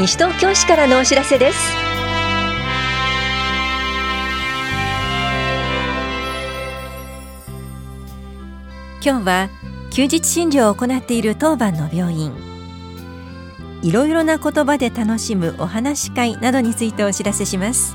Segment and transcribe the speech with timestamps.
[0.00, 1.58] 西東京市からのお知らせです。
[9.04, 9.50] 今日は
[9.90, 12.32] 休日診療を行っている当番の病院。
[13.82, 17.94] いろいろな言葉で楽しむお話し会などについてお知らせします。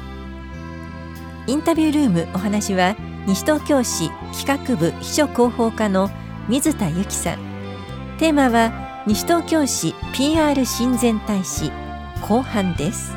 [1.47, 2.95] インタビュールームお話は
[3.25, 6.11] 西東京市企画部秘書広報課の
[6.49, 7.39] 水田由紀さん。
[8.19, 11.84] テーマは西東京市 PR 親善大使。
[12.21, 13.13] 後半です。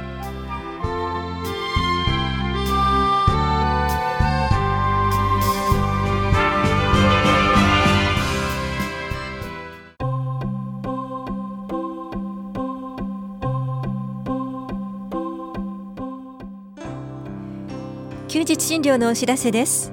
[18.29, 19.91] 休日診療のお知らせです。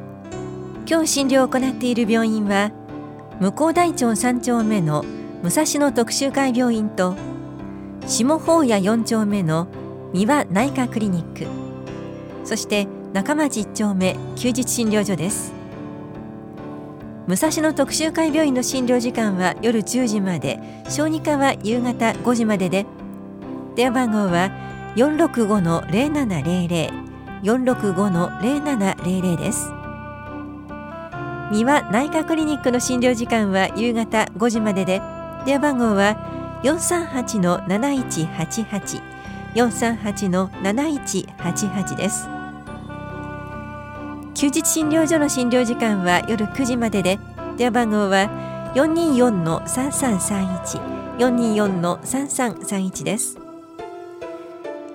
[0.88, 2.72] 今日診療を行っている病院は
[3.40, 5.04] 向こう大町3丁目の
[5.42, 7.16] 武蔵野特集会病院と
[8.08, 9.68] 下法屋4丁目の
[10.14, 11.48] 三輪内科クリニック。
[12.46, 15.52] そして中町1丁目休日診療所です。
[17.28, 22.86] 武蔵野特集会病院の診療時間は夜10時まで小児科は夕方5時までで
[23.76, 24.52] 電話番号は
[24.96, 27.06] 465-0700
[27.42, 29.72] 465-0700です。
[31.52, 35.02] 三輪内科クリニックの診療時間は夕方5時までで
[35.46, 39.16] 電話番号は438-7188
[39.56, 42.28] 438-7188です。
[44.34, 47.18] 休日診療所の診療時間は夜9時までで。
[47.58, 48.30] 電話番号は
[48.76, 50.82] 424-3331
[51.18, 53.40] 424-3331です。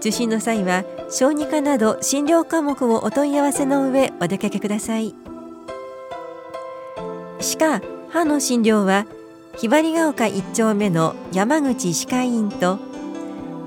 [0.01, 5.15] 受診の際は小児科など診療科目をお問い合わせの上お出かけください。
[7.41, 7.81] 歯科
[8.11, 9.07] 歯の診療は
[9.57, 12.79] ひばりが丘1丁目の山口歯科医院と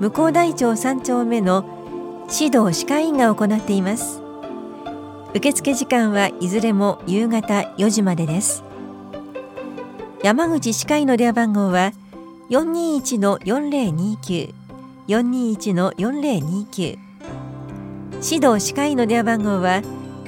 [0.00, 1.64] 向こう大町3丁目の
[2.32, 4.20] 指導歯科医院が行っています。
[5.34, 8.64] 受付時間はいずれも夕方4時までです。
[10.22, 11.92] 山口歯科医の電話番号は
[12.50, 14.52] 421-4029
[15.08, 16.98] 421-4029
[18.22, 19.82] 指導歯科医の電話番号は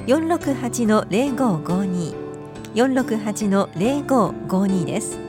[0.05, 2.27] 468-0552
[2.75, 5.26] 468-0552です。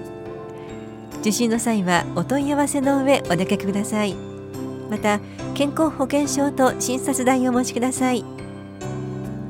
[1.21, 4.15] 受診の際はお問い合わせの上お出かけください。
[4.91, 5.21] また
[5.55, 8.25] 健康保険証と診察代をお持ちください。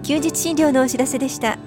[0.02, 1.58] 休日診療のお知らせでした。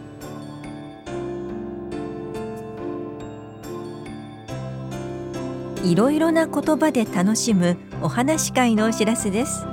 [5.84, 9.66] いろいろな言葉で楽しむお話し会のお知らせです。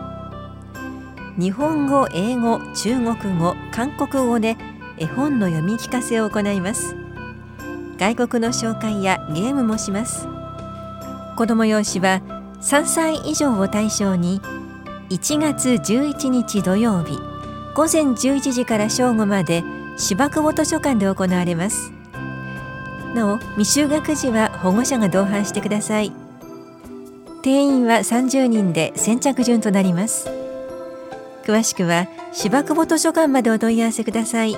[1.38, 4.56] 日本語、英語、中国語、韓国語で
[4.98, 6.96] 絵本の読み聞かせを行います。
[7.98, 10.28] 外国の紹介やゲームもします。
[11.36, 12.20] 子ども用紙は
[12.60, 14.40] 3歳以上を対象に
[15.10, 17.18] 1月11日土曜日
[17.74, 19.62] 午前11時から正午まで
[19.96, 21.92] 芝久保図書館で行われます。
[23.14, 26.12] なお未就学児は保護者が同伴してください。
[27.42, 30.28] 定員は30人で先着順となります。
[31.44, 34.56] 詳しくは芝久保図書館までお問い合わせください。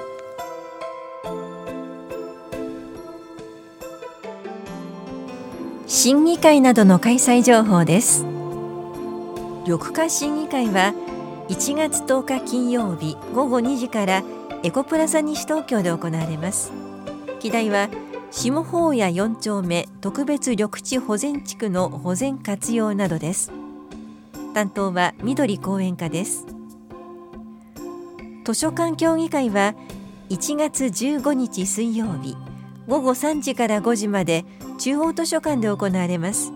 [6.03, 8.25] 審議会などの開催情報です。
[9.67, 10.95] 緑化審議会は
[11.51, 14.23] 1月10日金曜日午後2時から
[14.63, 16.73] エコプラザ西東京で行われます。
[17.41, 17.91] 議題は
[18.31, 23.53] 下法屋4丁目特別緑地保全地区の保全活用などです。
[24.55, 26.47] 担当は緑講演課です。
[28.47, 29.75] 図書館協議会は
[30.31, 32.39] 1月15日水曜日
[32.89, 34.47] 午後3時から5時まで
[34.81, 36.55] 中央図書館で行われます。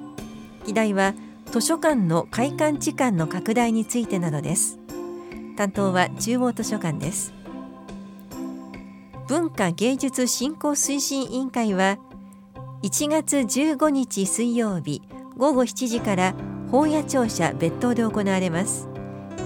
[0.65, 1.13] 議題は
[1.53, 4.79] 図書館の開館時間の拡大についてなどです。
[5.59, 7.35] 担当は中央図書館です。
[9.29, 11.99] 文化芸術振興推進委員会は
[12.83, 15.03] 1月15日水曜日
[15.37, 16.35] 午後7時から
[16.71, 18.89] 本屋庁舎別当で行われます。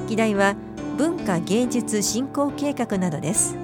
[0.06, 0.54] 議題は
[0.96, 3.56] 文化芸術振興計画などです。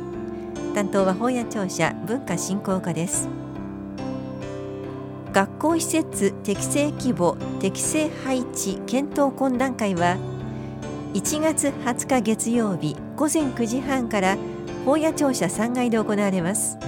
[0.74, 3.43] 担当は本屋庁舎文化振興課です。
[5.34, 10.16] 学校施設適正規模適正配置検討懇談会は
[11.12, 14.36] 1月20日月曜日午前9時半から
[14.84, 16.78] 法屋庁舎3階で行われます。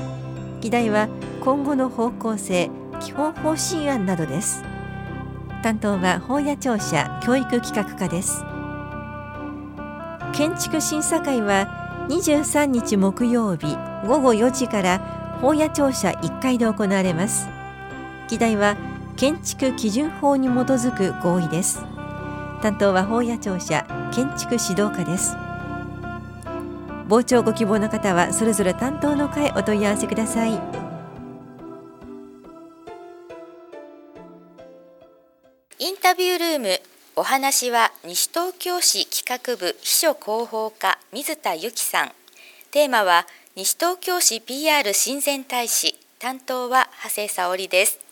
[0.60, 1.08] 議題は
[1.40, 2.70] 今後の方向性
[3.00, 4.62] 基本方針案などです。
[5.64, 8.44] 担当は法屋庁舎教育企画課です。
[10.32, 13.76] 建築審査会は23日木曜日
[14.06, 14.98] 午後4時から
[15.40, 17.56] 法屋庁舎1階で行われます。
[18.28, 18.76] 議題は
[19.17, 21.81] 建築基準法に基づく合意です。
[22.62, 25.37] 担当は法屋庁舎建築指導課です。
[27.08, 30.50] 傍聴ご希望の方はそれぞれ担当の会お問い合わせください。
[35.79, 36.81] インタビュールーム
[37.14, 42.12] お話は西東京市企画部秘書広報課水田由紀さん。
[42.72, 45.94] テーマは西東京市 PR 親善大使。
[46.19, 48.06] 担当は長谷沙織です。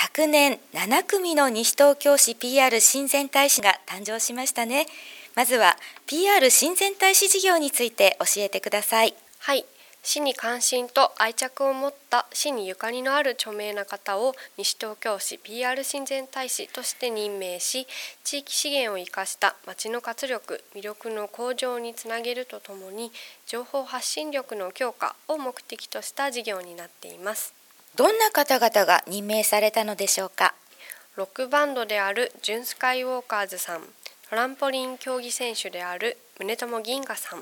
[0.00, 4.86] 昨年7組の西東京市 PR 親善大使が誕生しましたね。
[5.34, 9.14] まずは PR 親善大使事業について教えてください。
[9.40, 9.64] はい。
[10.04, 17.88] 市に関心と愛着を持った市にゆかりのある著名な方を西東京市 PR 親善大使として任命し
[18.22, 23.10] 地域資源を生かした町の活力魅力の向上につなげるとともに
[23.48, 27.57] 情報発信力の強化を目的とした事業になっています。
[27.96, 30.54] どんな方々が任命されたのでしょうか？
[31.16, 33.82] ロックバンドであるジュンスカイウォーカーズさん
[34.30, 37.40] トランポリン競技選手である宗友銀河さん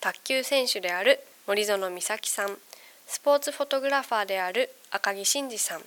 [0.00, 2.56] 卓球選手である森園美咲さん
[3.06, 5.82] スポーツフォトグラファーである赤木真二さん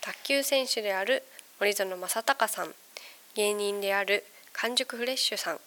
[0.00, 1.24] 卓球選手である
[1.58, 2.72] 森園正隆さん
[3.34, 5.58] 芸人である完熟フレッシュさん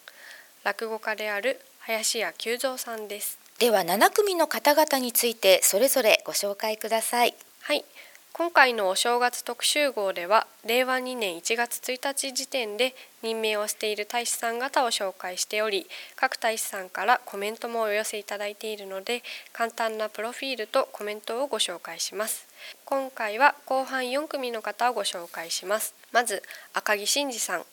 [0.63, 3.37] 落語家である林家久三さんです。
[3.59, 7.35] では7組の方々についてそれぞれご紹介ください
[7.67, 7.83] はい。
[8.31, 22.45] 今回のお正月特集号では令和2年1月1日時点で任命をしている大使さん方を紹介しており各大使さんからコメントもお寄せいただいているので簡単なプロフィールとコメントをご紹介します。
[22.85, 25.95] 今回は後半4組の方をご紹介します。
[26.11, 26.43] まず
[26.75, 27.63] 赤木真二さん。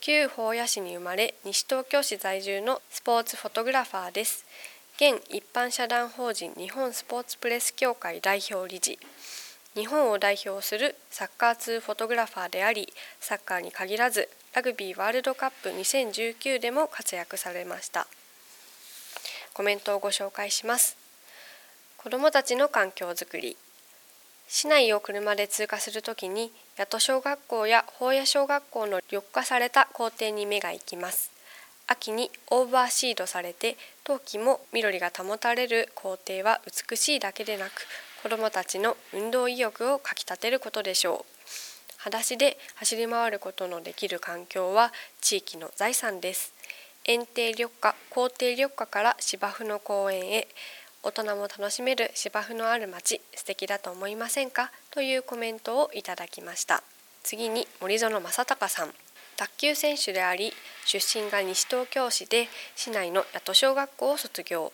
[0.00, 4.44] 旧法屋市に生まれ西東京市在住のスポーツフォトグラファーです。
[4.96, 8.96] 現一般社団法人日本スポーツプレス協会代表理事。
[9.74, 18.06] 日本を代表するサッカー通フォトグラファーでありサッカーに限らずラグビーワールドカップ2019でも活躍されました。
[19.52, 20.96] コメントをご紹介します。
[21.96, 23.56] 子どもたちの環境づくり。
[24.46, 31.32] 市内を車で通過するときに八戸小学校や法屋小学校の緑化された校庭に目が行きます。
[31.88, 36.60] 秋にオーバーシードされて冬季も緑が保たれる校庭は
[36.90, 37.86] 美しいだけでなく
[38.24, 41.42] 子どもたちの運動意欲をかきたてることでしょう。
[41.98, 46.54] 裸足で走り回ることのできる環境は地域の財産です。
[47.04, 50.48] 園庭緑化校庭緑化から芝生の公園へ。
[51.02, 53.20] 大人も楽しめる芝生のある街。
[53.34, 54.72] 素敵だと思いませんか？
[54.90, 56.82] というコメントをいただきました。
[57.24, 58.94] 次に森園正隆さん。
[59.36, 60.54] 卓球選手であり
[60.86, 64.72] 出身が西東京市で市内の八戸小学校を卒業。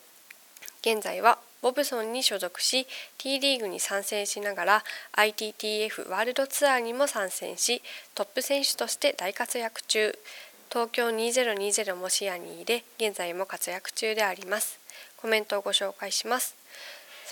[0.82, 2.86] 現在はボブソンに所属し
[3.18, 7.82] T リーグに参戦しながら ITTF ワールドツアーにも参戦し
[8.14, 10.18] トップ選手として大活躍中。
[10.72, 14.78] 東京2020も視野に入れ現在も活躍中であります。
[15.16, 16.56] コメントをご紹介します。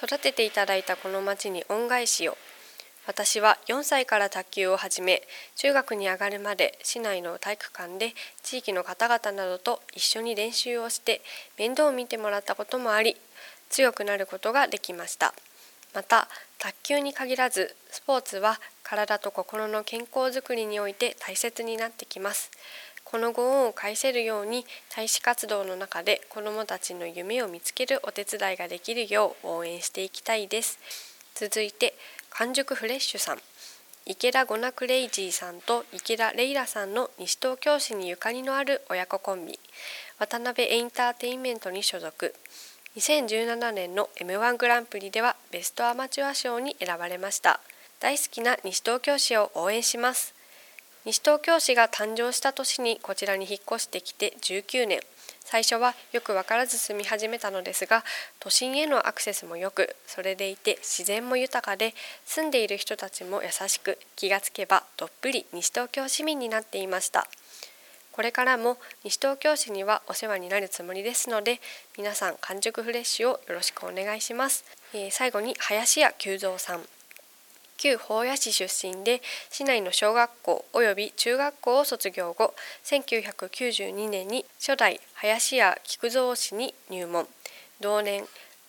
[0.03, 2.37] 育てていただいたこの町に恩返しを。
[3.07, 5.23] 私は4歳から卓球を始め
[5.57, 11.23] 中学に上がるまで市内の体育館で地域の方々などと一緒に練習をして
[11.59, 13.17] 面倒を見てもらったこともあり
[13.69, 15.35] 強くなることができました。
[15.95, 16.29] また
[16.59, 22.51] 卓球に限らずスポーツは体と心の健康づくりにおいて大切になってきます。
[23.05, 30.79] このご恩を返せるように大使活動の中で子どもたちの夢を見つけるお手伝いができるよう応援していきたいです。
[31.35, 31.95] 続いて
[32.31, 33.39] 完熟フレッシュさん。
[34.05, 39.59] 池田ゴナクレイジーさんと池田レイラさんの西東京市にゆかりのある親子コンビ。
[40.19, 42.35] 渡辺エンターテインメントに所属。
[42.99, 47.61] 2017年の M1 グランプリではベストアマチュア賞に選ばれました。
[48.01, 50.35] 大好きな西東京市を応援します。
[51.05, 54.99] 西東京市が誕生した年にこちらに引っ越してきて19年。
[55.45, 58.05] 最初はよく分からず住み始めたのですが
[58.41, 61.95] 都心へのアクセスも良くそれでいて自然も豊かで
[62.27, 67.29] 住んでいる人たちも優しく気がつけばどっぷり西東京市民になっていました。
[68.19, 71.61] これからも西東京市にはお世話になるつもりですので
[71.97, 76.81] 皆さん完熟フレッシュをよろしくお願いします、えー、最後に林家久三さん。
[77.77, 87.29] 旧保谷市出身で市内の小学校及び中学校を卒業後1992年に初代林家菊蔵市に入門。
[87.81, 88.25] 同年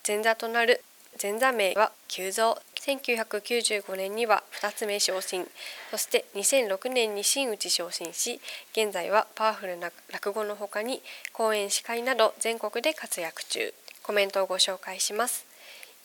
[0.08, 0.84] 前座となる
[1.22, 5.46] 前座名は久蔵1995年には2つ目昇進。
[5.92, 8.39] そして2006年に真打ち昇進し
[8.72, 11.01] 現在はパワフルな落語のほかに
[11.34, 13.74] 講演司会など全国で活躍中。
[14.01, 15.46] コメントをご紹介します。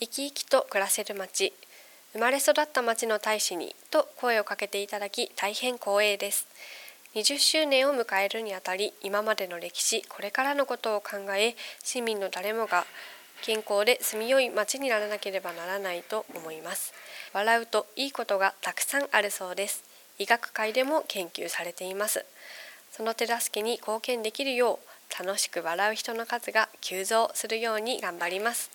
[0.01, 1.53] 生き生きと暮らせる街。
[2.13, 6.47] 生まれ育った町の大使にと声をかけていただき大変光栄です。
[7.15, 12.85] 20周年を迎えるにあたり今までの歴史これからのことを考え市民の誰もが
[13.45, 16.95] 健康で住みよい街にならなければならないと思います。
[17.35, 19.85] 笑うといいことがたくさんあるそうです。
[20.19, 22.25] 医学界でも研究されています。
[22.91, 28.71] その手助けに貢献できるよう楽しく笑う人の数が急増するように頑張ります。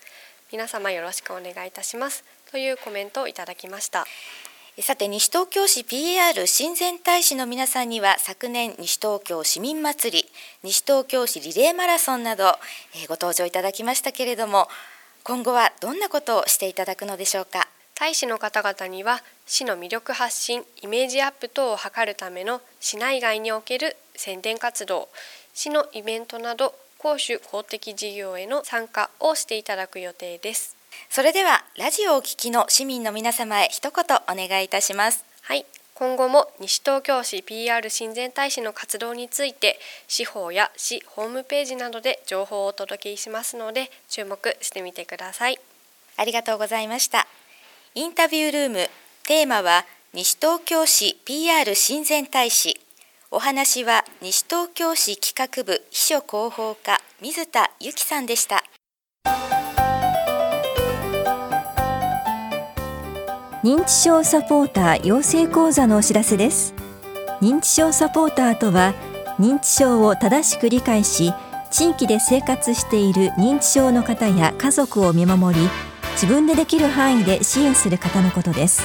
[0.52, 2.24] 皆様よろしくお願いいたします。
[2.52, 4.06] というコメントをいただきました。
[4.82, 10.26] さて西東京市 PR 親善大使の皆さんには昨年西東京市民祭り
[10.64, 12.54] 西東京市リレーマラソンなど、
[13.10, 14.70] ご登場いただきましたけれども
[15.24, 17.68] 今後はどんなことをしていただくのでしょうか？
[17.94, 25.10] 大使の方々には市の魅力発信イメージアップ等を図るための市内外における宣伝活動
[25.54, 30.79] 市のイベントなど公主公的事業への参加をしていただく予定です。
[31.10, 35.26] それではラジオをお聞きの市民の皆様へ一言お願いいたします。
[35.42, 35.66] はい。
[35.96, 45.60] 今後も西東京市 PR 親善大使の活動について司法や市ホームページなどで情報をお届けしますので注目してみてください。
[46.16, 47.28] ありがとうございました。
[47.96, 48.88] インタビュールーム
[49.28, 52.80] テーマは西東京市 PR 親善大使。
[53.32, 58.64] お話は西東京市企画部秘書広報課水田由紀さんでした
[63.62, 66.74] 認知症サポーター養成講座のお知らせです。
[67.42, 68.94] 認知症サポーターとは
[69.38, 71.34] 認知症を正しく理解し
[71.70, 75.68] 地域で生活している認知症の方や家族を見守り
[76.14, 78.82] 自分でできる範囲で支援する方のことです。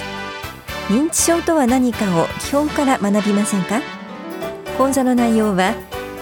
[0.88, 3.80] 認知症とは何かを基本から学びませんか？
[4.76, 5.74] 講座の内容は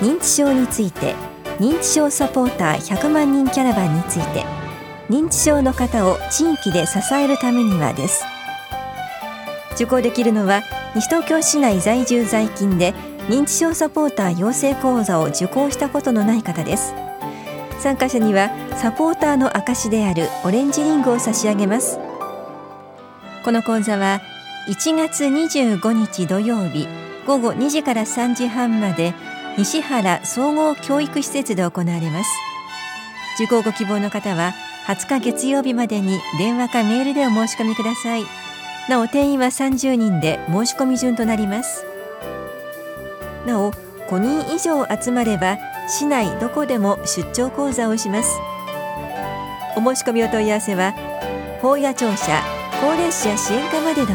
[0.02, 1.14] 認知症について
[1.58, 4.44] 認知症サポーター100万人キャラバンについて
[5.08, 8.26] 認知症の方を地域で支えるためにはです。
[9.74, 10.62] 受講できるのは
[10.94, 12.94] 西東京市内在住在勤で
[13.28, 16.94] 認知症サポーター養成講座を受講したことのない方です。
[17.78, 21.98] 参加者にはサポーターの証であるオレンジリングを差し上げます。
[23.44, 24.20] この講座は
[24.68, 26.86] 1月25日土曜日
[27.26, 29.14] 午後2時から3時半まで
[29.58, 32.30] 西原総合教育施設で行われます。
[33.36, 34.52] 受講ご希望の方は
[34.86, 38.41] 20日月曜日までに電話かメールでお申し込みください。
[38.88, 41.84] なお定員は30人で申し込み順となります。
[43.46, 43.72] なお
[44.08, 45.58] 5人以上集まれば
[45.88, 48.38] 市内どこでも出張講座をします。
[49.76, 50.92] お申し込みお問い合わせは
[51.60, 52.42] 法や庁舎
[52.80, 54.12] 高齢者支援課までどうぞ。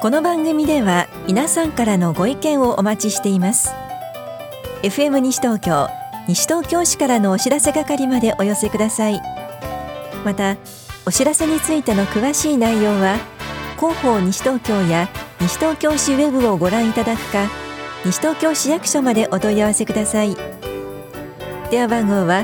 [0.00, 3.74] この番組では皆さんからのご意見をお待ちしています。
[4.82, 5.88] FM 西東京
[6.26, 9.20] 西東京市からのお知らせ係までお寄せください。
[10.24, 10.56] また
[11.06, 13.18] お知らせについての詳しい内容は
[13.76, 17.46] 広報西東京や西東京市ウェブをご覧いただくか
[18.06, 20.34] 西東京市役所までお問い合わせください。
[21.70, 22.42] 電話番号は